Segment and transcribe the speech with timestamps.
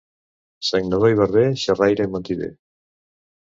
[0.69, 2.51] Sagnador i barber, xerraire i mentider.